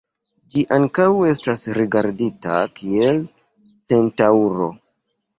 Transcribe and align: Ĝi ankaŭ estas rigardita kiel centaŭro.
Ĝi 0.51 0.61
ankaŭ 0.75 1.03
estas 1.31 1.65
rigardita 1.79 2.55
kiel 2.79 3.19
centaŭro. 3.93 4.71